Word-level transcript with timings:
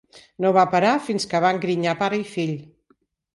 No 0.45 0.51
va 0.55 0.61
parar 0.71 0.93
fins 1.09 1.29
que 1.35 1.41
va 1.45 1.51
engrinyar 1.57 1.95
pare 2.01 2.21
i 2.23 2.25
fill. 2.33 2.57